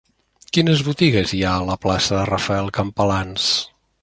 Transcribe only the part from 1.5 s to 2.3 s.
a la plaça de